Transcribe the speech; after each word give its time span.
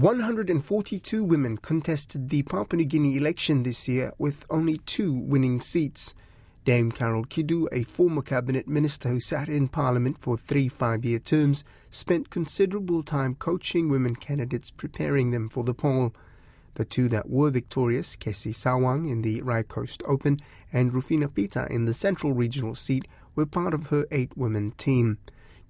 142 0.00 1.22
women 1.22 1.58
contested 1.58 2.30
the 2.30 2.42
Papua 2.44 2.78
New 2.78 2.86
Guinea 2.86 3.18
election 3.18 3.64
this 3.64 3.86
year, 3.86 4.14
with 4.16 4.46
only 4.48 4.78
two 4.78 5.12
winning 5.12 5.60
seats. 5.60 6.14
Dame 6.64 6.90
Carol 6.90 7.24
Kidu, 7.24 7.68
a 7.70 7.82
former 7.82 8.22
cabinet 8.22 8.66
minister 8.66 9.10
who 9.10 9.20
sat 9.20 9.50
in 9.50 9.68
parliament 9.68 10.16
for 10.16 10.38
three 10.38 10.68
five 10.68 11.04
year 11.04 11.18
terms, 11.18 11.64
spent 11.90 12.30
considerable 12.30 13.02
time 13.02 13.34
coaching 13.34 13.90
women 13.90 14.16
candidates, 14.16 14.70
preparing 14.70 15.32
them 15.32 15.50
for 15.50 15.64
the 15.64 15.74
poll. 15.74 16.14
The 16.76 16.86
two 16.86 17.10
that 17.10 17.28
were 17.28 17.50
victorious, 17.50 18.16
Kessy 18.16 18.54
Sawang 18.54 19.06
in 19.06 19.20
the 19.20 19.42
Rai 19.42 19.64
Coast 19.64 20.02
Open 20.06 20.38
and 20.72 20.94
Rufina 20.94 21.28
Peter 21.28 21.66
in 21.66 21.84
the 21.84 21.92
Central 21.92 22.32
Regional 22.32 22.74
seat, 22.74 23.06
were 23.34 23.44
part 23.44 23.74
of 23.74 23.88
her 23.88 24.06
eight 24.10 24.34
women 24.34 24.70
team. 24.70 25.18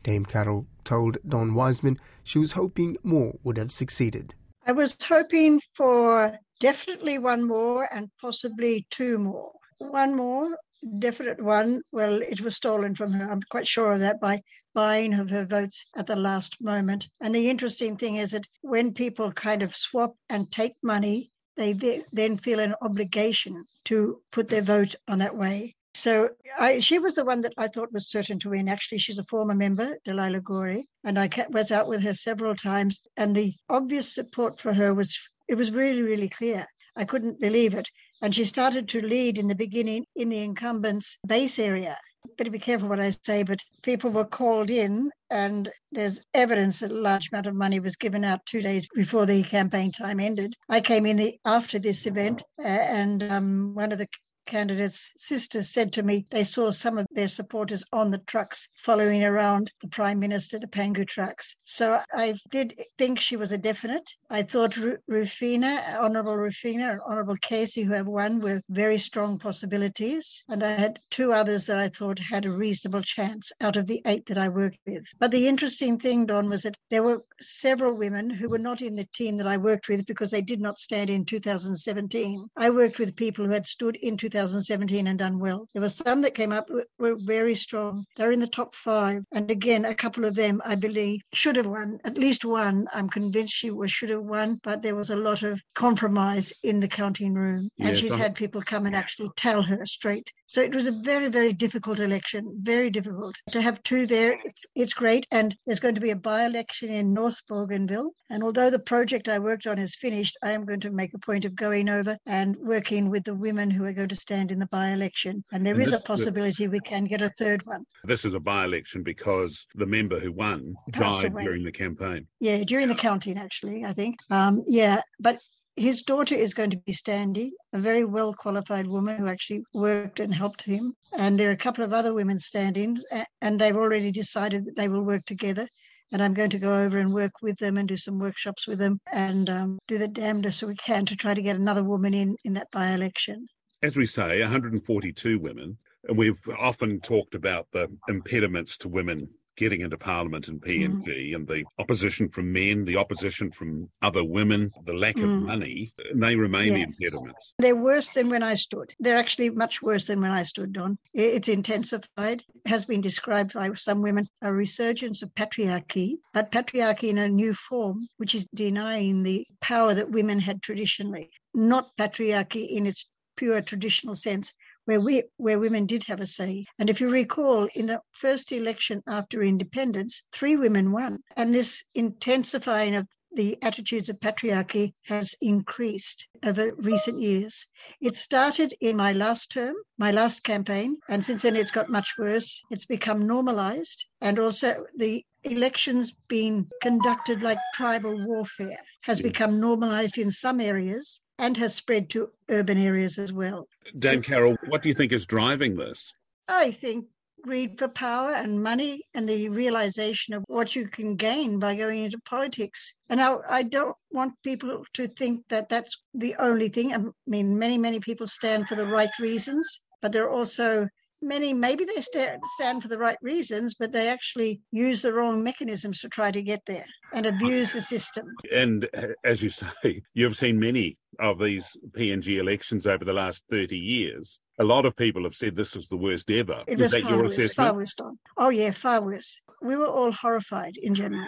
Dame 0.05 0.25
Carol 0.25 0.67
told 0.91 1.18
Don 1.27 1.54
Wiseman 1.54 2.00
she 2.25 2.41
was 2.41 2.52
hoping 2.52 2.96
more 3.04 3.39
would 3.45 3.57
have 3.57 3.70
succeeded. 3.70 4.34
I 4.66 4.72
was 4.72 4.96
hoping 5.00 5.61
for 5.75 6.36
definitely 6.58 7.18
one 7.18 7.46
more 7.46 7.89
and 7.94 8.11
possibly 8.21 8.89
two 8.90 9.17
more. 9.18 9.53
One 9.79 10.17
more, 10.17 10.57
definite 10.98 11.40
one. 11.40 11.82
Well, 11.93 12.21
it 12.21 12.40
was 12.40 12.57
stolen 12.57 12.96
from 12.96 13.12
her. 13.12 13.31
I'm 13.31 13.43
quite 13.50 13.68
sure 13.68 13.93
of 13.93 14.00
that 14.00 14.21
by 14.21 14.43
buying 14.75 15.14
of 15.14 15.31
her 15.31 15.46
votes 15.46 15.86
at 15.96 16.08
the 16.08 16.17
last 16.17 16.57
moment. 16.61 17.09
And 17.20 17.32
the 17.32 17.48
interesting 17.48 17.96
thing 17.96 18.17
is 18.17 18.32
that 18.32 18.46
when 18.62 18.93
people 18.93 19.31
kind 19.32 19.62
of 19.62 19.76
swap 19.76 20.14
and 20.29 20.50
take 20.50 20.75
money, 20.82 21.31
they 21.57 21.72
then 22.12 22.36
feel 22.36 22.59
an 22.59 22.75
obligation 22.82 23.64
to 23.84 24.20
put 24.32 24.48
their 24.48 24.62
vote 24.62 24.96
on 25.07 25.18
that 25.20 25.36
way. 25.36 25.76
So 25.94 26.30
I, 26.58 26.79
she 26.79 26.99
was 26.99 27.14
the 27.14 27.25
one 27.25 27.43
that 27.43 27.54
I 27.58 27.68
thought 27.68 27.93
was 27.93 28.08
certain 28.08 28.39
to 28.40 28.50
win. 28.50 28.68
Actually, 28.68 28.98
she's 28.98 29.18
a 29.18 29.25
former 29.25 29.54
member, 29.54 29.98
Delilah 30.04 30.40
Gorey, 30.40 30.89
and 31.04 31.18
I 31.18 31.29
was 31.50 31.72
out 31.72 31.89
with 31.89 32.03
her 32.03 32.14
several 32.14 32.55
times. 32.55 33.00
And 33.17 33.34
the 33.34 33.55
obvious 33.69 34.14
support 34.14 34.61
for 34.61 34.72
her 34.72 34.95
was 34.95 35.19
it 35.48 35.56
was 35.56 35.72
really, 35.72 36.03
really 36.03 36.28
clear. 36.28 36.67
I 36.97 37.05
couldn't 37.05 37.41
believe 37.41 37.75
it. 37.75 37.89
And 38.23 38.34
she 38.34 38.45
started 38.45 38.89
to 38.89 39.00
lead 39.00 39.39
in 39.39 39.48
the 39.48 39.55
beginning 39.55 40.06
in 40.15 40.28
the 40.28 40.42
incumbent's 40.42 41.19
base 41.27 41.59
area. 41.59 41.97
Better 42.37 42.50
be 42.50 42.59
careful 42.59 42.89
what 42.89 43.00
I 43.00 43.11
say, 43.25 43.43
but 43.43 43.61
people 43.83 44.11
were 44.11 44.27
called 44.27 44.69
in, 44.69 45.11
and 45.31 45.72
there's 45.91 46.20
evidence 46.34 46.81
that 46.81 46.93
a 46.93 46.95
large 46.95 47.31
amount 47.33 47.47
of 47.47 47.55
money 47.55 47.81
was 47.81 47.97
given 47.97 48.25
out 48.25 48.45
two 48.45 48.61
days 48.61 48.87
before 48.95 49.25
the 49.25 49.43
campaign 49.43 49.91
time 49.91 50.20
ended. 50.20 50.55
I 50.69 50.81
came 50.83 51.06
in 51.06 51.17
the, 51.17 51.39
after 51.47 51.78
this 51.78 52.06
event, 52.06 52.43
uh, 52.59 52.67
and 52.67 53.22
um, 53.22 53.75
one 53.75 53.91
of 53.91 53.98
the 53.98 54.09
candidate's 54.51 55.11
sister 55.17 55.62
said 55.62 55.93
to 55.93 56.03
me 56.03 56.27
they 56.31 56.43
saw 56.43 56.73
some 56.73 56.98
of 56.98 57.06
their 57.12 57.29
supporters 57.29 57.84
on 57.93 58.11
the 58.11 58.19
trucks 58.19 58.69
following 58.75 59.23
around 59.23 59.70
the 59.81 59.87
Prime 59.87 60.19
Minister, 60.19 60.59
the 60.59 60.67
Pangu 60.67 61.06
trucks. 61.06 61.55
So 61.65 62.01
I 62.12 62.34
did 62.51 62.75
think 62.98 63.21
she 63.21 63.37
was 63.37 63.53
a 63.53 63.59
definite. 63.59 64.11
I 64.28 64.43
thought 64.43 64.77
Rufina, 65.09 65.97
Honourable 65.97 66.37
Rufina 66.37 66.91
and 66.91 67.01
Honourable 67.09 67.37
Casey, 67.41 67.83
who 67.83 67.93
have 67.93 68.09
won, 68.09 68.41
were 68.41 68.61
very 68.69 68.98
strong 68.98 69.39
possibilities. 69.39 70.43
And 70.48 70.65
I 70.65 70.73
had 70.73 70.98
two 71.11 71.33
others 71.33 71.67
that 71.67 71.78
I 71.78 71.89
thought 71.89 72.19
had 72.19 72.45
a 72.45 72.51
reasonable 72.51 73.03
chance 73.03 73.53
out 73.61 73.77
of 73.77 73.87
the 73.87 74.03
eight 74.05 74.27
that 74.27 74.39
I 74.39 74.48
worked 74.48 74.78
with. 74.84 75.05
But 75.21 75.31
the 75.31 75.47
interesting 75.47 75.98
thing, 75.98 76.27
Don, 76.27 76.48
was 76.48 76.62
that 76.62 76.77
there 76.91 77.05
were 77.05 77.23
several 77.41 77.95
women 77.95 78.28
who 78.31 78.48
were 78.48 78.59
not 78.59 78.83
in 78.83 78.97
the 78.97 79.09
team 79.15 79.37
that 79.37 79.47
I 79.47 79.56
worked 79.56 79.89
with 79.89 80.06
because 80.06 80.33
they 80.33 80.43
did 80.43 80.61
not 80.61 80.81
stand 80.81 81.09
in 81.09 81.25
2017. 81.25 82.48
I 82.56 82.71
worked 82.71 82.98
with 82.98 83.15
people 83.15 83.45
who 83.45 83.53
had 83.53 83.67
stood 83.67 83.97
in 83.97 84.17
2017 84.17 84.40
2017 84.41 85.07
and 85.07 85.19
done 85.19 85.39
well. 85.39 85.69
There 85.73 85.83
were 85.83 85.89
some 85.89 86.23
that 86.23 86.35
came 86.35 86.53
up 86.53 86.71
were 86.99 87.17
very 87.19 87.55
strong. 87.55 88.05
They're 88.17 88.33
in 88.33 88.41
the 88.41 88.47
top 88.47 88.75
five. 88.75 89.23
And 89.33 89.51
again, 89.51 89.85
a 89.85 89.95
couple 89.95 90.25
of 90.25 90.35
them, 90.35 90.63
I 90.65 90.77
believe, 90.77 91.21
should 91.33 91.57
have 91.57 91.67
won. 91.67 91.99
At 92.05 92.17
least 92.17 92.45
one, 92.45 92.89
I'm 92.95 93.09
convinced 93.09 93.55
she 93.55 93.71
was 93.71 93.93
should 93.93 94.11
have 94.11 94.23
won, 94.23 94.59
but 94.63 94.83
there 94.83 94.95
was 94.95 95.11
a 95.11 95.17
lot 95.17 95.43
of 95.43 95.61
compromise 95.75 96.53
in 96.63 96.81
the 96.81 96.89
counting 96.89 97.35
room. 97.35 97.69
And 97.79 97.97
she's 97.97 98.15
had 98.15 98.35
people 98.35 98.63
come 98.63 98.87
and 98.87 98.97
actually 98.97 99.31
tell 99.37 99.63
her 99.63 99.85
straight. 99.85 100.33
So 100.47 100.61
it 100.61 100.75
was 100.75 100.89
a 100.89 100.93
very, 100.93 101.29
very 101.29 101.53
difficult 101.53 102.00
election, 102.00 102.56
very 102.61 102.91
difficult. 102.91 103.37
To 103.50 103.62
have 103.62 103.83
two 103.84 104.06
there, 104.06 104.37
it's, 104.45 104.65
it's 104.75 104.95
great. 104.95 105.27
And 105.31 105.55
there's 105.65 105.79
going 105.79 105.95
to 105.95 106.00
be 106.00 106.11
a 106.11 106.17
by 106.17 106.45
election 106.45 106.91
in 106.91 107.12
North 107.12 107.41
Bougainville. 107.49 108.11
And 108.31 108.43
although 108.43 108.71
the 108.71 108.79
project 108.79 109.29
I 109.29 109.39
worked 109.39 109.67
on 109.67 109.79
is 109.79 109.95
finished, 109.95 110.37
I 110.43 110.53
am 110.53 110.65
going 110.65 110.81
to 110.81 110.91
make 110.91 111.15
a 111.15 111.19
point 111.19 111.45
of 111.45 111.55
going 111.55 111.89
over 111.89 112.19
and 112.27 112.56
working 112.56 113.11
with 113.11 113.25
the 113.25 113.34
women 113.34 113.71
who 113.71 113.84
are 113.84 113.93
going 113.93 114.09
to 114.09 114.17
stand 114.20 114.53
in 114.53 114.58
the 114.58 114.66
by 114.66 114.91
election. 114.91 115.44
And 115.53 115.64
there 115.64 115.75
and 115.75 115.82
is 115.82 115.91
this, 115.91 116.00
a 116.00 116.04
possibility 116.04 116.66
the, 116.66 116.72
we 116.72 116.81
can 116.81 117.04
get 117.04 117.22
a 117.22 117.31
third 117.31 117.64
one. 117.66 117.84
This 118.04 118.25
is 118.25 118.34
a 118.34 118.41
by 118.41 118.64
election 118.64 119.03
because 119.03 119.66
the 119.75 119.86
member 119.86 120.20
who 120.20 120.32
won 120.32 120.75
Passed 120.92 121.22
died 121.22 121.32
away. 121.32 121.44
during 121.44 121.64
the 121.64 121.72
campaign. 121.72 122.26
Yeah, 122.41 122.64
during 122.64 122.88
the 122.88 122.94
counting, 122.94 123.38
actually, 123.38 123.84
I 123.84 123.92
think. 123.92 124.16
Um, 124.31 124.62
yeah, 124.66 125.00
but 125.19 125.38
his 125.76 126.03
daughter 126.03 126.34
is 126.34 126.53
going 126.53 126.70
to 126.70 126.76
be 126.76 126.92
standing, 126.92 127.53
a 127.72 127.78
very 127.78 128.04
well 128.04 128.34
qualified 128.34 128.86
woman 128.86 129.16
who 129.16 129.26
actually 129.26 129.62
worked 129.72 130.20
and 130.20 130.34
helped 130.34 130.62
him. 130.62 130.94
And 131.16 131.38
there 131.38 131.48
are 131.48 131.52
a 131.52 131.56
couple 131.56 131.84
of 131.84 131.92
other 131.92 132.12
women 132.12 132.38
standing, 132.38 132.98
and 133.41 133.60
they've 133.60 133.76
already 133.76 134.10
decided 134.10 134.66
that 134.66 134.76
they 134.76 134.88
will 134.88 135.02
work 135.02 135.25
together 135.25 135.66
and 136.12 136.22
I'm 136.22 136.34
going 136.34 136.50
to 136.50 136.58
go 136.58 136.75
over 136.75 136.98
and 136.98 137.12
work 137.12 137.32
with 137.42 137.56
them 137.58 137.76
and 137.76 137.88
do 137.88 137.97
some 137.97 138.19
workshops 138.19 138.66
with 138.66 138.78
them 138.78 139.00
and 139.12 139.48
um, 139.48 139.78
do 139.87 139.98
the 139.98 140.08
damnedest 140.08 140.62
we 140.62 140.75
can 140.75 141.06
to 141.06 141.16
try 141.16 141.34
to 141.34 141.42
get 141.42 141.56
another 141.56 141.84
woman 141.84 142.14
in 142.14 142.37
in 142.44 142.54
that 142.54 142.70
by 142.72 142.92
election. 142.92 143.47
As 143.83 143.97
we 143.97 144.07
say, 144.07 144.41
142 144.41 145.39
women. 145.39 145.79
And 146.09 146.17
we've 146.17 146.41
often 146.59 147.01
talked 147.01 147.35
about 147.35 147.67
the 147.73 147.89
impediments 148.09 148.77
to 148.79 148.89
women 148.89 149.29
getting 149.57 149.83
into 149.83 149.99
Parliament 149.99 150.49
and 150.49 150.61
PNG 150.61 151.05
mm. 151.05 151.35
and 151.35 151.47
the 151.47 151.65
opposition 151.79 152.31
from 152.31 152.51
men, 152.51 152.85
the 152.85 152.97
opposition 152.97 153.51
from 153.51 153.91
other 154.01 154.25
women, 154.25 154.71
the 154.87 154.95
lack 154.95 155.17
mm. 155.17 155.25
of 155.25 155.43
money, 155.43 155.93
they 156.15 156.35
remain 156.35 156.73
yeah. 156.73 156.85
impediments. 156.85 157.53
They're 157.59 157.77
worse 157.77 158.11
than 158.11 158.31
when 158.31 158.43
I 158.43 158.55
stood. 158.55 158.91
They're 159.01 159.19
actually 159.19 159.51
much 159.51 159.83
worse 159.83 160.07
than 160.07 160.23
when 160.23 160.31
I 160.31 160.45
stood, 160.45 160.73
Don. 160.73 160.97
It's 161.12 161.49
intensified, 161.49 162.43
has 162.65 162.87
been 162.87 163.03
described 163.03 163.53
by 163.53 163.75
some 163.75 164.01
women 164.01 164.27
a 164.41 164.51
resurgence 164.51 165.23
of 165.23 165.35
patriarchy, 165.35 166.17
but 166.33 166.51
patriarchy 166.51 167.11
in 167.11 167.19
a 167.19 167.29
new 167.29 167.53
form, 167.53 168.09
which 168.17 168.35
is 168.35 168.47
denying 168.55 169.23
the 169.23 169.47
power 169.61 169.93
that 169.93 170.11
women 170.11 170.39
had 170.39 170.62
traditionally, 170.62 171.29
not 171.53 171.91
patriarchy 171.99 172.67
in 172.67 172.87
its 172.87 173.07
pure 173.41 173.62
traditional 173.62 174.15
sense, 174.15 174.53
where 174.84 175.01
we 175.01 175.23
where 175.39 175.59
women 175.59 175.87
did 175.87 176.05
have 176.05 176.21
a 176.21 176.27
say. 176.27 176.67
And 176.78 176.91
if 176.91 177.01
you 177.01 177.09
recall, 177.09 177.71
in 177.75 177.87
the 177.87 178.03
first 178.12 178.53
election 178.53 179.03
after 179.06 179.43
independence, 179.43 180.23
three 180.31 180.56
women 180.56 180.93
won. 180.93 181.21
And 181.37 181.55
this 181.55 181.83
intensifying 181.95 182.95
of 182.97 183.09
the 183.33 183.57
attitudes 183.63 184.09
of 184.09 184.21
patriarchy 184.21 184.93
has 185.05 185.35
increased 185.41 186.27
over 186.45 186.73
recent 186.77 187.21
years. 187.21 187.67
It 188.01 188.17
started 188.17 188.75
in 188.81 188.97
my 188.97 189.13
last 189.13 189.53
term, 189.53 189.75
my 189.99 190.11
last 190.11 190.43
campaign, 190.43 190.97
and 191.09 191.25
since 191.25 191.43
then 191.43 191.57
it's 191.57 191.71
got 191.71 191.89
much 191.89 192.15
worse. 192.19 192.63
It's 192.71 192.87
become 192.87 193.27
normalized, 193.27 194.05
and 194.21 194.39
also 194.39 194.85
the 194.97 195.25
elections 195.45 196.13
being 196.29 196.69
conducted 196.83 197.43
like 197.43 197.59
tribal 197.75 198.27
warfare 198.27 198.79
has 199.03 199.19
hmm. 199.19 199.29
become 199.29 199.61
normalized 199.61 200.19
in 200.19 200.31
some 200.31 200.61
areas 200.61 201.23
and 201.39 201.57
has 201.57 201.75
spread 201.75 202.11
to 202.11 202.31
urban 202.51 202.79
areas 202.79 203.19
as 203.19 203.33
well. 203.33 203.67
Dame 203.99 204.23
Carol, 204.23 204.57
what 204.69 204.83
do 204.83 204.89
you 204.89 204.95
think 204.95 205.12
is 205.12 205.25
driving 205.25 205.77
this? 205.77 206.12
I 206.49 206.71
think 206.71 207.07
greed 207.43 207.78
for 207.78 207.89
power 207.89 208.33
and 208.33 208.62
money 208.62 209.03
and 209.15 209.28
the 209.28 209.49
realization 209.49 210.34
of 210.34 210.45
what 210.49 210.77
you 210.77 210.89
can 210.89 211.17
gain 211.17 211.59
by 211.59 211.75
going 211.75 212.05
into 212.05 212.19
politics. 212.25 212.95
And 213.09 213.21
I, 213.21 213.37
I 213.49 213.62
don't 213.62 213.97
want 214.11 214.34
people 214.43 214.84
to 214.95 215.09
think 215.09 215.45
that 215.49 215.69
that's 215.69 215.97
the 216.15 216.34
only 216.37 216.69
thing. 216.69 216.95
I 216.95 216.99
mean, 217.27 217.59
many, 217.59 217.79
many 217.79 218.00
people 218.00 218.27
stand 218.27 218.69
for 218.69 218.75
the 218.75 218.87
right 218.87 219.11
reasons, 219.19 219.81
but 220.03 220.12
there 220.12 220.25
are 220.25 220.31
also 220.31 220.89
many 221.23 221.53
maybe 221.53 221.84
they 221.84 222.00
stand, 222.00 222.41
stand 222.56 222.83
for 222.83 222.89
the 222.89 222.99
right 222.99 223.19
reasons 223.23 223.75
but 223.75 223.93
they 223.93 224.09
actually 224.09 224.61
use 224.73 225.03
the 225.03 225.12
wrong 225.12 225.43
mechanisms 225.43 226.00
to 226.00 226.09
try 226.09 226.31
to 226.31 226.43
get 226.43 226.61
there 226.67 226.87
and 227.12 227.27
abuse 227.27 227.73
the 227.73 227.81
system 227.81 228.27
and 228.55 228.89
uh, 228.97 229.09
as 229.25 229.43
you 229.43 229.49
say 229.83 230.03
you've 230.14 230.37
seen 230.37 230.59
many 230.59 230.97
of 231.19 231.38
these 231.38 231.76
png 231.93 232.38
elections 232.38 232.87
over 232.87 233.05
the 233.05 233.12
last 233.12 233.44
30 233.50 233.76
years 233.76 234.41
a 234.61 234.65
lot 234.65 234.85
of 234.87 234.95
people 234.95 235.25
have 235.25 235.35
said 235.35 235.57
this 235.57 235.75
is 235.75 235.89
the 235.89 235.97
worst 235.97 236.31
ever 236.31 236.62
it 236.69 236.79
was 236.79 236.93
that 236.93 237.03
far 237.03 237.11
your 237.11 237.23
worse, 237.25 237.55
far 237.55 237.75
worse 237.75 237.95
Don. 237.95 238.19
oh 238.37 238.51
yeah 238.51 238.71
far 238.71 239.03
worse 239.03 239.43
we 239.62 239.77
were 239.77 239.89
all 239.89 240.12
horrified 240.12 240.77
in 240.77 240.95
general 240.95 241.27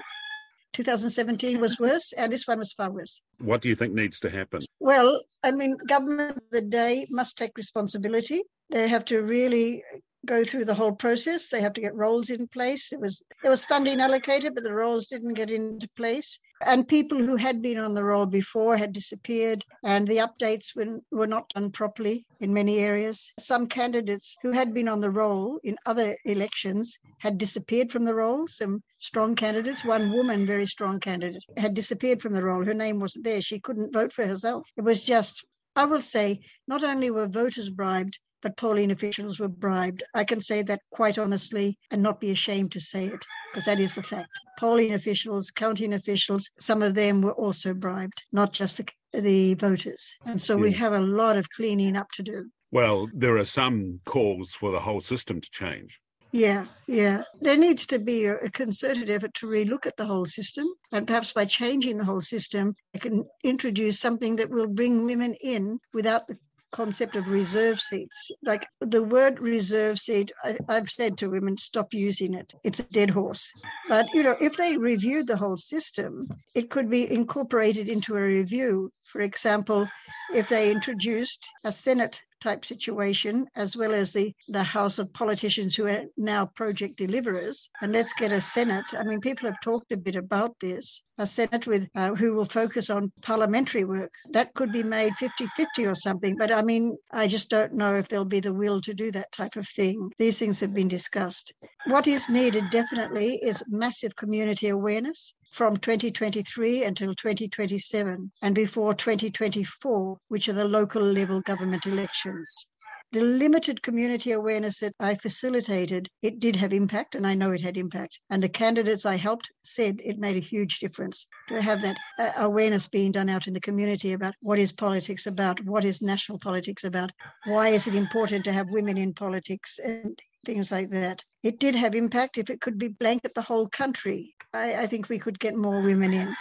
2017 0.73 1.61
was 1.61 1.79
worse, 1.79 2.12
and 2.14 2.32
this 2.32 2.46
one 2.46 2.58
was 2.58 2.73
far 2.73 2.90
worse. 2.90 3.20
What 3.38 3.61
do 3.61 3.69
you 3.69 3.75
think 3.75 3.93
needs 3.93 4.19
to 4.20 4.31
happen? 4.31 4.62
Well, 4.81 5.23
I 5.43 5.50
mean, 5.50 5.76
government 5.87 6.38
of 6.38 6.43
the 6.50 6.62
day 6.62 7.06
must 7.11 7.37
take 7.37 7.56
responsibility. 7.56 8.43
They 8.70 8.88
have 8.88 9.05
to 9.06 9.20
really 9.20 9.82
go 10.25 10.44
through 10.44 10.64
the 10.64 10.75
whole 10.75 10.93
process. 10.93 11.49
They 11.49 11.61
have 11.61 11.75
to 11.75 11.81
get 11.81 11.94
rolls 11.94 12.31
in 12.31 12.49
place. 12.49 12.93
It 12.93 13.00
was 13.00 13.23
there 13.43 13.50
was 13.50 13.64
funding 13.64 14.00
allocated, 14.00 14.55
but 14.55 14.64
the 14.64 14.73
rolls 14.73 15.06
didn't 15.06 15.34
get 15.34 15.50
into 15.50 15.88
place. 15.96 16.38
And 16.64 16.86
people 16.86 17.18
who 17.18 17.36
had 17.36 17.60
been 17.60 17.78
on 17.78 17.94
the 17.94 18.04
roll 18.04 18.26
before 18.26 18.76
had 18.76 18.92
disappeared, 18.92 19.64
and 19.82 20.06
the 20.06 20.18
updates 20.18 20.74
were, 20.76 21.00
were 21.10 21.26
not 21.26 21.48
done 21.54 21.70
properly 21.70 22.24
in 22.40 22.54
many 22.54 22.78
areas. 22.78 23.32
Some 23.38 23.66
candidates 23.66 24.36
who 24.42 24.52
had 24.52 24.72
been 24.72 24.88
on 24.88 25.00
the 25.00 25.10
roll 25.10 25.58
in 25.64 25.76
other 25.86 26.16
elections 26.24 26.98
had 27.18 27.38
disappeared 27.38 27.90
from 27.90 28.04
the 28.04 28.14
roll. 28.14 28.46
Some 28.46 28.82
strong 28.98 29.34
candidates, 29.34 29.84
one 29.84 30.12
woman, 30.12 30.46
very 30.46 30.66
strong 30.66 31.00
candidate, 31.00 31.44
had 31.56 31.74
disappeared 31.74 32.22
from 32.22 32.32
the 32.32 32.44
roll. 32.44 32.64
Her 32.64 32.74
name 32.74 33.00
wasn't 33.00 33.24
there. 33.24 33.42
She 33.42 33.60
couldn't 33.60 33.92
vote 33.92 34.12
for 34.12 34.26
herself. 34.26 34.68
It 34.76 34.82
was 34.82 35.02
just 35.02 35.44
I 35.74 35.86
will 35.86 36.02
say 36.02 36.40
not 36.68 36.84
only 36.84 37.10
were 37.10 37.26
voters 37.26 37.70
bribed, 37.70 38.18
but 38.42 38.58
polling 38.58 38.90
officials 38.90 39.40
were 39.40 39.48
bribed. 39.48 40.02
I 40.12 40.24
can 40.24 40.40
say 40.40 40.62
that 40.62 40.82
quite 40.90 41.16
honestly 41.16 41.78
and 41.90 42.02
not 42.02 42.20
be 42.20 42.30
ashamed 42.30 42.72
to 42.72 42.80
say 42.80 43.06
it, 43.06 43.24
because 43.52 43.66
that 43.66 43.78
is 43.78 43.94
the 43.94 44.02
fact. 44.02 44.31
Polling 44.58 44.94
officials, 44.94 45.50
counting 45.50 45.93
officials, 45.93 46.49
some 46.58 46.82
of 46.82 46.94
them 46.94 47.20
were 47.20 47.32
also 47.32 47.75
bribed, 47.75 48.22
not 48.32 48.52
just 48.52 48.78
the, 48.78 49.20
the 49.20 49.54
voters. 49.54 50.14
And 50.25 50.40
so 50.40 50.56
yeah. 50.56 50.62
we 50.62 50.72
have 50.72 50.94
a 50.94 51.00
lot 51.00 51.37
of 51.37 51.50
cleaning 51.50 51.96
up 51.96 52.10
to 52.12 52.22
do. 52.22 52.46
Well, 52.70 53.10
there 53.12 53.37
are 53.37 53.44
some 53.44 54.00
calls 54.06 54.54
for 54.54 54.72
the 54.72 54.81
whole 54.81 55.02
system 55.02 55.40
to 55.43 55.50
change. 55.50 56.00
Yeah, 56.32 56.64
yeah. 56.87 57.25
There 57.43 57.58
needs 57.58 57.84
to 57.87 57.99
be 57.99 58.25
a, 58.25 58.49
concerted 58.49 59.10
effort 59.10 59.34
to 59.34 59.46
relook 59.46 59.84
at 59.84 59.98
the 59.98 60.06
whole 60.06 60.25
system. 60.25 60.66
And 60.90 61.06
perhaps 61.06 61.32
by 61.32 61.44
changing 61.44 61.98
the 61.98 62.06
whole 62.06 62.22
system, 62.22 62.75
they 62.94 63.00
can 63.00 63.26
introduce 63.44 64.00
something 64.00 64.37
that 64.37 64.48
will 64.48 64.66
bring 64.66 65.05
women 65.05 65.34
in 65.43 65.78
without 65.93 66.26
the 66.26 66.38
concept 66.72 67.16
of 67.16 67.28
reserve 67.28 67.80
seats. 67.80 68.30
Like 68.42 68.66
the 68.80 69.02
word 69.02 69.38
reserve 69.38 69.98
seat, 69.98 70.32
I, 70.44 70.56
have 70.69 70.90
said 70.90 71.16
to 71.19 71.30
women, 71.30 71.56
stop 71.58 71.94
using 71.94 72.34
it. 72.34 72.54
It's 72.64 72.80
a 72.80 72.84
dead 72.84 73.10
horse. 73.10 73.52
But, 73.88 74.06
you 74.14 74.22
know, 74.22 74.36
if 74.40 74.56
they 74.56 74.76
reviewed 74.76 75.26
the 75.26 75.36
whole 75.36 75.56
system, 75.56 76.28
it 76.54 76.70
could 76.70 76.90
be 76.90 77.10
incorporated 77.10 77.88
into 77.88 78.16
a 78.16 78.22
review. 78.22 78.90
For 79.12 79.20
example, 79.20 79.88
if 80.34 80.48
they 80.48 80.70
introduced 80.70 81.46
a 81.64 81.72
Senate 81.72 82.20
type 82.42 82.64
situation, 82.64 83.46
as 83.54 83.76
well 83.76 83.94
as 83.94 84.12
the, 84.12 84.34
the 84.48 84.62
House 84.62 84.98
of 84.98 85.12
politicians 85.12 85.74
who 85.74 85.86
are 85.86 86.02
now 86.16 86.46
project 86.46 86.96
deliverers. 86.96 87.70
And 87.80 87.92
let's 87.92 88.12
get 88.12 88.32
a 88.32 88.40
Senate. 88.40 88.84
I 88.98 89.04
mean, 89.04 89.20
people 89.20 89.48
have 89.48 89.60
talked 89.62 89.92
a 89.92 89.96
bit 89.96 90.16
about 90.16 90.58
this. 90.60 91.02
A 91.18 91.26
Senate 91.26 91.66
with 91.66 91.88
uh, 91.94 92.14
who 92.14 92.32
will 92.32 92.46
focus 92.46 92.90
on 92.90 93.12
parliamentary 93.22 93.84
work. 93.84 94.12
That 94.30 94.52
could 94.54 94.72
be 94.72 94.82
made 94.82 95.12
50 95.14 95.46
50 95.56 95.86
or 95.86 95.94
something. 95.94 96.36
But 96.36 96.50
I 96.50 96.62
mean, 96.62 96.96
I 97.12 97.26
just 97.26 97.50
don't 97.50 97.74
know 97.74 97.94
if 97.96 98.08
there'll 98.08 98.24
be 98.24 98.40
the 98.40 98.54
will 98.54 98.80
to 98.80 98.94
do 98.94 99.12
that 99.12 99.30
type 99.30 99.56
of 99.56 99.68
thing. 99.68 100.10
These 100.18 100.38
things 100.38 100.58
have 100.60 100.74
been 100.74 100.88
discussed. 100.88 101.52
What 101.86 102.06
is 102.06 102.28
needed 102.28 102.64
definitely 102.70 103.36
is 103.36 103.62
massive 103.68 104.16
community 104.16 104.68
awareness 104.68 105.34
from 105.52 105.76
2023 105.76 106.84
until 106.84 107.14
2027 107.14 108.32
and 108.40 108.54
before 108.54 108.94
2024, 108.94 110.19
which 110.28 110.49
are 110.49 110.54
the 110.54 110.64
local 110.64 111.02
level 111.02 111.43
government 111.43 111.87
elections. 111.87 112.69
The 113.12 113.20
limited 113.20 113.82
community 113.82 114.32
awareness 114.32 114.81
that 114.81 114.94
I 114.99 115.14
facilitated, 115.16 116.08
it 116.22 116.40
did 116.40 116.56
have 116.56 116.72
impact, 116.72 117.14
and 117.14 117.26
I 117.26 117.34
know 117.34 117.52
it 117.52 117.60
had 117.60 117.76
impact. 117.76 118.19
And 118.31 118.43
the 118.43 118.49
candidates 118.49 119.04
I 119.04 119.16
helped 119.16 119.52
said 119.62 120.00
it 120.02 120.19
made 120.19 120.37
a 120.37 120.40
huge 120.40 120.78
difference 120.78 121.26
to 121.49 121.60
have 121.60 121.82
that 121.82 121.98
uh, 122.19 122.32
awareness 122.37 122.88
being 122.88 123.12
done 123.12 123.28
out 123.28 123.46
in 123.46 123.52
the 123.52 123.60
community 123.60 124.14
about 124.14 124.32
what 124.40 124.58
is 124.58 124.72
politics 124.72 125.26
about, 125.26 125.62
what 125.66 125.84
is 125.84 126.00
national 126.00 126.38
politics 126.38 126.84
about, 126.84 127.12
why 127.44 127.69
is 127.69 127.87
it 127.87 127.94
important 127.94 128.46
to 128.46 128.52
have 128.55 128.70
women 128.70 128.96
in 128.96 129.12
politics, 129.12 129.78
and 129.78 130.19
things 130.44 130.72
like 130.72 130.90
that. 130.90 131.24
It 131.42 131.58
did 131.58 131.74
have 131.74 131.94
impact. 131.94 132.38
If 132.38 132.50
it 132.50 132.60
could 132.60 132.78
be 132.78 132.88
blanket 132.88 133.34
the 133.34 133.42
whole 133.42 133.68
country, 133.68 134.34
I, 134.52 134.74
I 134.74 134.86
think 134.86 135.08
we 135.08 135.18
could 135.18 135.38
get 135.38 135.54
more 135.56 135.80
women 135.80 136.12
in. 136.12 136.36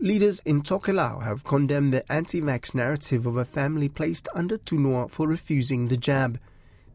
Leaders 0.00 0.40
in 0.44 0.62
Tokelau 0.62 1.22
have 1.22 1.44
condemned 1.44 1.92
the 1.92 2.12
anti-vax 2.12 2.74
narrative 2.74 3.24
of 3.24 3.36
a 3.36 3.44
family 3.44 3.88
placed 3.88 4.28
under 4.34 4.58
tunua 4.58 5.08
for 5.08 5.28
refusing 5.28 5.86
the 5.86 5.96
jab. 5.96 6.40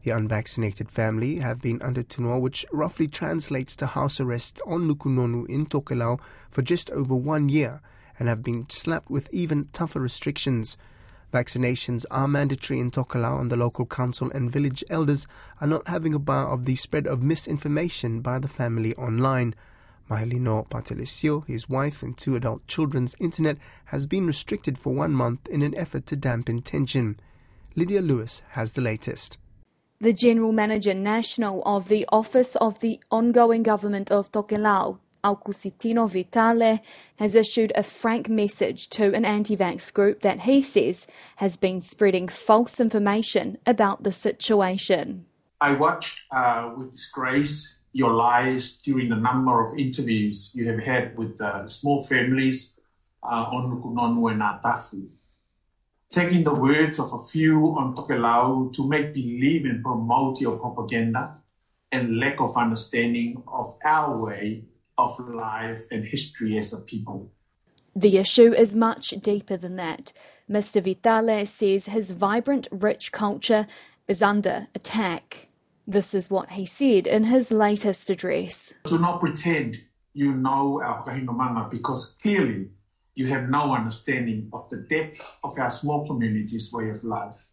The 0.02 0.10
unvaccinated 0.10 0.90
family 0.90 1.36
have 1.36 1.62
been 1.62 1.80
under 1.80 2.02
tunua, 2.02 2.38
which 2.38 2.66
roughly 2.70 3.08
translates 3.08 3.74
to 3.76 3.86
house 3.86 4.20
arrest 4.20 4.60
on 4.66 4.86
Nukunonu 4.86 5.48
in 5.48 5.64
Tokelau 5.64 6.20
for 6.50 6.60
just 6.60 6.90
over 6.90 7.16
one 7.16 7.48
year, 7.48 7.80
and 8.18 8.28
have 8.28 8.42
been 8.42 8.68
slapped 8.68 9.08
with 9.10 9.32
even 9.32 9.68
tougher 9.72 10.00
restrictions. 10.00 10.76
Vaccinations 11.32 12.06
are 12.10 12.26
mandatory 12.26 12.80
in 12.80 12.90
Tokelau, 12.90 13.40
and 13.40 13.50
the 13.50 13.56
local 13.56 13.84
council 13.84 14.30
and 14.30 14.50
village 14.50 14.82
elders 14.88 15.26
are 15.60 15.66
not 15.66 15.86
having 15.86 16.14
a 16.14 16.18
bar 16.18 16.48
of 16.48 16.64
the 16.64 16.74
spread 16.74 17.06
of 17.06 17.22
misinformation 17.22 18.20
by 18.20 18.38
the 18.38 18.48
family 18.48 18.94
online. 18.94 19.54
Mahelino 20.10 20.66
Patelesio, 20.70 21.46
his 21.46 21.68
wife, 21.68 22.02
and 22.02 22.16
two 22.16 22.34
adult 22.34 22.66
children's 22.66 23.14
internet 23.20 23.58
has 23.86 24.06
been 24.06 24.26
restricted 24.26 24.78
for 24.78 24.94
one 24.94 25.12
month 25.12 25.46
in 25.48 25.60
an 25.60 25.76
effort 25.76 26.06
to 26.06 26.16
dampen 26.16 26.62
tension. 26.62 27.20
Lydia 27.76 28.00
Lewis 28.00 28.42
has 28.50 28.72
the 28.72 28.80
latest. 28.80 29.36
The 30.00 30.14
General 30.14 30.52
Manager 30.52 30.94
National 30.94 31.62
of 31.64 31.88
the 31.88 32.06
Office 32.10 32.56
of 32.56 32.80
the 32.80 33.00
Ongoing 33.10 33.62
Government 33.62 34.10
of 34.10 34.32
Tokelau, 34.32 34.98
Aukusitino 35.24 36.08
Vitale 36.08 36.80
has 37.16 37.34
issued 37.34 37.72
a 37.74 37.82
frank 37.82 38.28
message 38.28 38.88
to 38.90 39.14
an 39.14 39.24
anti-vax 39.24 39.92
group 39.92 40.20
that 40.20 40.40
he 40.40 40.62
says 40.62 41.06
has 41.36 41.56
been 41.56 41.80
spreading 41.80 42.28
false 42.28 42.80
information 42.80 43.58
about 43.66 44.02
the 44.02 44.12
situation. 44.12 45.26
I 45.60 45.72
watched 45.72 46.22
uh, 46.30 46.72
with 46.76 46.92
disgrace 46.92 47.80
your 47.92 48.12
lies 48.12 48.78
during 48.78 49.08
the 49.08 49.16
number 49.16 49.64
of 49.64 49.78
interviews 49.78 50.52
you 50.54 50.68
have 50.68 50.80
had 50.80 51.16
with 51.18 51.40
uh, 51.40 51.66
small 51.66 52.04
families 52.04 52.78
uh, 53.22 53.26
on 53.26 53.70
Nukunonu 53.70 54.30
and 54.30 54.40
Atafu. 54.40 55.08
Taking 56.10 56.44
the 56.44 56.54
words 56.54 56.98
of 56.98 57.12
a 57.12 57.18
few 57.18 57.76
on 57.76 57.94
Tokelau 57.94 58.72
to 58.74 58.88
make 58.88 59.12
believe 59.12 59.64
and 59.64 59.82
promote 59.82 60.40
your 60.40 60.56
propaganda 60.56 61.38
and 61.90 62.18
lack 62.18 62.40
of 62.40 62.56
understanding 62.56 63.42
of 63.48 63.66
our 63.84 64.16
way 64.16 64.64
of 64.98 65.18
life 65.20 65.86
and 65.90 66.04
history 66.04 66.58
as 66.58 66.72
a 66.72 66.80
people. 66.82 67.30
The 67.94 68.18
issue 68.18 68.52
is 68.52 68.74
much 68.74 69.10
deeper 69.22 69.56
than 69.56 69.76
that. 69.76 70.12
Mr. 70.50 70.82
Vitale 70.82 71.44
says 71.46 71.86
his 71.86 72.10
vibrant, 72.10 72.68
rich 72.70 73.12
culture 73.12 73.66
is 74.06 74.22
under 74.22 74.68
attack. 74.74 75.48
This 75.86 76.14
is 76.14 76.30
what 76.30 76.50
he 76.50 76.66
said 76.66 77.06
in 77.06 77.24
his 77.24 77.50
latest 77.50 78.10
address. 78.10 78.74
Do 78.84 78.98
not 78.98 79.20
pretend 79.20 79.78
you 80.12 80.34
know 80.34 80.82
our 80.82 81.04
Kahinomanga 81.04 81.70
because 81.70 82.16
clearly 82.20 82.70
you 83.14 83.26
have 83.28 83.48
no 83.48 83.74
understanding 83.74 84.48
of 84.52 84.68
the 84.70 84.76
depth 84.76 85.38
of 85.42 85.58
our 85.58 85.70
small 85.70 86.06
community's 86.06 86.72
way 86.72 86.90
of 86.90 87.02
life. 87.04 87.48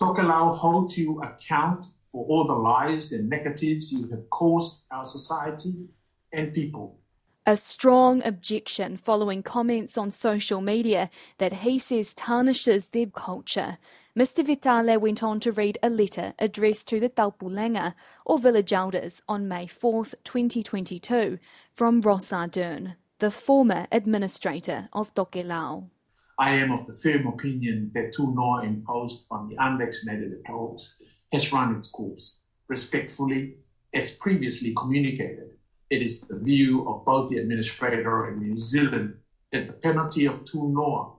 Tokelau 0.00 0.56
holds 0.56 0.98
you 0.98 1.20
account 1.22 1.86
for 2.06 2.24
all 2.26 2.46
the 2.46 2.54
lies 2.54 3.12
and 3.12 3.28
negatives 3.28 3.92
you 3.92 4.08
have 4.08 4.30
caused 4.30 4.86
our 4.90 5.04
society 5.04 5.88
and 6.34 6.52
people. 6.52 6.98
A 7.46 7.56
strong 7.58 8.22
objection 8.24 8.96
following 8.96 9.42
comments 9.42 9.98
on 9.98 10.10
social 10.10 10.62
media 10.62 11.10
that 11.36 11.52
he 11.64 11.78
says 11.78 12.14
tarnishes 12.14 12.88
their 12.88 13.06
culture. 13.06 13.76
Mr. 14.18 14.46
Vitale 14.46 14.96
went 14.98 15.22
on 15.22 15.40
to 15.40 15.52
read 15.52 15.76
a 15.82 15.90
letter 15.90 16.32
addressed 16.38 16.88
to 16.88 17.00
the 17.00 17.10
Taupulega, 17.10 17.94
or 18.24 18.38
village 18.38 18.72
elders, 18.72 19.20
on 19.28 19.46
May 19.46 19.66
4, 19.66 20.06
2022, 20.24 21.38
from 21.72 22.00
Ross 22.00 22.30
Ardern, 22.30 22.94
the 23.18 23.30
former 23.30 23.88
administrator 23.92 24.88
of 24.94 25.14
Tokelau. 25.14 25.90
I 26.38 26.54
am 26.54 26.72
of 26.72 26.86
the 26.86 26.94
firm 26.94 27.26
opinion 27.26 27.90
that 27.94 28.14
Tunua 28.14 28.64
imposed 28.64 29.26
on 29.30 29.50
the 29.50 29.56
unvaccinated 29.58 30.32
adults 30.46 30.96
has 31.30 31.52
run 31.52 31.76
its 31.76 31.90
course, 31.90 32.40
respectfully, 32.68 33.56
as 33.92 34.12
previously 34.12 34.72
communicated 34.74 35.50
it 35.90 36.02
is 36.02 36.22
the 36.22 36.38
view 36.38 36.88
of 36.88 37.04
both 37.04 37.30
the 37.30 37.38
administrator 37.38 38.26
and 38.26 38.40
New 38.40 38.58
Zealand 38.58 39.14
that 39.52 39.66
the 39.66 39.72
penalty 39.72 40.26
of 40.26 40.44
tunua 40.44 41.12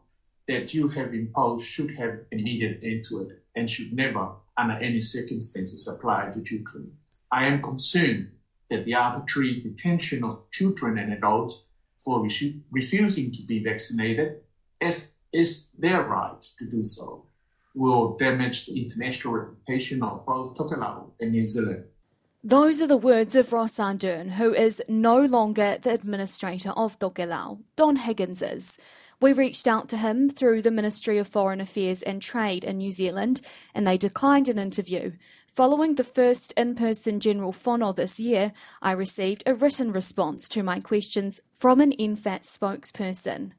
that 0.48 0.74
you 0.74 0.88
have 0.90 1.14
imposed 1.14 1.66
should 1.68 1.96
have 1.96 2.20
immediate 2.32 2.80
end 2.84 3.04
to 3.06 3.22
it 3.22 3.44
and 3.56 3.70
should 3.70 3.94
never, 3.94 4.30
under 4.58 4.76
any 4.76 5.02
circumstances, 5.02 5.88
apply 5.88 6.32
to 6.32 6.42
children. 6.42 6.92
I 7.32 7.46
am 7.46 7.62
concerned 7.62 8.32
that 8.70 8.86
the 8.86 8.96
arbitrary 8.96 9.62
detention 9.62 10.24
of 10.24 10.50
children 10.52 10.98
and 10.98 11.14
adults 11.14 11.66
for 11.98 12.22
refusing 12.72 13.32
to 13.32 13.42
be 13.44 13.64
vaccinated, 13.64 14.42
as 14.82 15.14
is 15.34 15.72
their 15.72 16.04
right 16.04 16.42
to 16.60 16.70
do 16.70 16.86
so, 16.86 17.26
will 17.74 18.16
damage 18.18 18.66
the 18.66 18.82
international 18.82 19.34
reputation 19.34 20.04
of 20.04 20.26
both 20.26 20.56
Tokelau 20.56 21.12
and 21.20 21.32
New 21.32 21.46
Zealand 21.46 21.86
those 22.46 22.80
are 22.80 22.86
the 22.86 22.96
words 22.96 23.36
of 23.36 23.52
Ross 23.52 23.80
Ardern, 23.80 24.34
who 24.34 24.54
is 24.54 24.80
no 24.88 25.20
longer 25.20 25.80
the 25.82 25.90
administrator 25.90 26.70
of 26.78 27.00
Tokelau. 27.00 27.64
Don 27.76 27.96
Higgins 27.96 28.44
is. 28.44 28.78
We 29.20 29.34
reached 29.34 29.66
out 29.66 29.90
to 29.90 29.98
him 29.98 30.30
through 30.30 30.62
the 30.62 30.70
Ministry 30.70 31.18
of 31.18 31.28
Foreign 31.28 31.60
Affairs 31.60 32.04
and 32.04 32.22
Trade 32.22 32.64
in 32.64 32.78
New 32.78 32.92
Zealand, 32.92 33.42
and 33.74 33.88
they 33.88 33.98
declined 33.98 34.48
an 34.48 34.60
interview. 34.60 35.14
Following 35.48 35.96
the 35.96 36.04
first 36.04 36.54
in 36.56 36.76
person 36.76 37.20
general 37.20 37.52
fono 37.52 37.92
this 37.92 38.20
year, 38.20 38.54
I 38.80 38.92
received 38.92 39.42
a 39.48 39.56
written 39.56 39.92
response 39.92 40.48
to 40.50 40.62
my 40.62 40.80
questions 40.80 41.40
from 41.52 41.82
an 41.82 41.94
MFAT 41.94 42.44
spokesperson. 42.44 43.54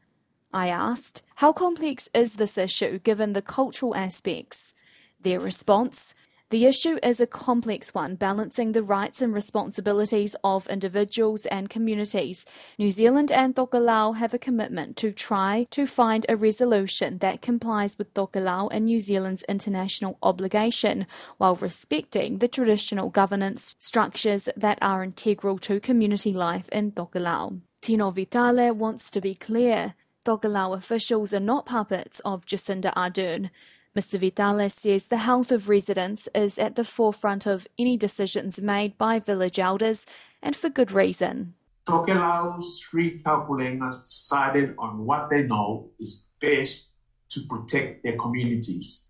I 0.52 0.68
asked, 0.68 1.22
How 1.36 1.52
complex 1.52 2.08
is 2.14 2.34
this 2.34 2.56
issue 2.56 3.00
given 3.00 3.32
the 3.32 3.42
cultural 3.42 3.96
aspects? 3.96 4.74
Their 5.20 5.40
response 5.40 6.14
the 6.50 6.64
issue 6.64 6.96
is 7.02 7.20
a 7.20 7.26
complex 7.26 7.92
one, 7.92 8.14
balancing 8.14 8.70
the 8.70 8.82
rights 8.82 9.20
and 9.20 9.34
responsibilities 9.34 10.36
of 10.44 10.68
individuals 10.68 11.44
and 11.46 11.68
communities. 11.68 12.46
New 12.78 12.90
Zealand 12.90 13.32
and 13.32 13.56
Tokelau 13.56 14.16
have 14.16 14.32
a 14.32 14.38
commitment 14.38 14.96
to 14.98 15.10
try 15.10 15.66
to 15.72 15.88
find 15.88 16.24
a 16.28 16.36
resolution 16.36 17.18
that 17.18 17.42
complies 17.42 17.98
with 17.98 18.14
Tokelau 18.14 18.68
and 18.70 18.84
New 18.84 19.00
Zealand's 19.00 19.42
international 19.48 20.18
obligation 20.22 21.08
while 21.36 21.56
respecting 21.56 22.38
the 22.38 22.46
traditional 22.46 23.10
governance 23.10 23.74
structures 23.80 24.48
that 24.56 24.78
are 24.80 25.02
integral 25.02 25.58
to 25.58 25.80
community 25.80 26.32
life 26.32 26.68
in 26.68 26.92
Tokelau. 26.92 27.60
Tino 27.82 28.10
Vitale 28.10 28.70
wants 28.70 29.10
to 29.10 29.20
be 29.20 29.34
clear. 29.34 29.94
Tokelau 30.24 30.76
officials 30.76 31.34
are 31.34 31.40
not 31.40 31.66
puppets 31.66 32.20
of 32.20 32.46
Jacinda 32.46 32.92
Ardern. 32.94 33.50
Mr. 33.96 34.20
Vitale 34.20 34.68
says 34.68 35.06
the 35.06 35.16
health 35.16 35.50
of 35.50 35.70
residents 35.70 36.28
is 36.34 36.58
at 36.58 36.76
the 36.76 36.84
forefront 36.84 37.46
of 37.46 37.66
any 37.78 37.96
decisions 37.96 38.60
made 38.60 38.98
by 38.98 39.18
village 39.18 39.58
elders, 39.58 40.04
and 40.42 40.54
for 40.54 40.68
good 40.68 40.92
reason. 40.92 41.54
Tokelau's 41.88 42.84
three 42.90 43.18
Taupulegas 43.18 44.02
decided 44.02 44.74
on 44.78 45.06
what 45.06 45.30
they 45.30 45.44
know 45.44 45.88
is 45.98 46.26
best 46.38 46.96
to 47.30 47.40
protect 47.48 48.02
their 48.02 48.18
communities. 48.18 49.08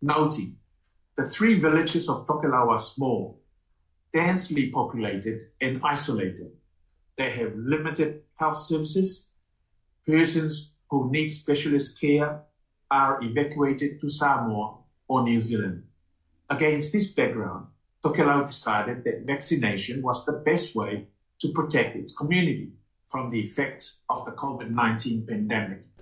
Noting, 0.00 0.56
the 1.16 1.24
three 1.24 1.58
villages 1.58 2.08
of 2.08 2.24
Tokelau 2.24 2.68
are 2.68 2.78
small, 2.78 3.40
densely 4.14 4.70
populated, 4.70 5.48
and 5.60 5.80
isolated. 5.82 6.52
They 7.18 7.30
have 7.32 7.56
limited 7.56 8.22
health 8.36 8.58
services. 8.58 9.32
Persons 10.06 10.76
who 10.88 11.10
need 11.10 11.30
specialist 11.30 12.00
care 12.00 12.42
are 12.92 13.18
evacuated 13.22 13.98
to 13.98 14.10
Samoa 14.10 14.76
or 15.08 15.22
New 15.22 15.40
Zealand. 15.40 15.84
Against 16.50 16.92
this 16.92 17.10
background, 17.14 17.68
Tokelau 18.04 18.46
decided 18.46 19.02
that 19.04 19.24
vaccination 19.24 20.02
was 20.02 20.26
the 20.26 20.42
best 20.44 20.74
way 20.74 21.06
to 21.40 21.52
protect 21.52 21.96
its 21.96 22.14
community 22.14 22.72
from 23.08 23.30
the 23.30 23.40
effects 23.40 24.02
of 24.10 24.26
the 24.26 24.32
COVID 24.32 24.70
19 24.70 25.26
pandemic. 25.26 25.86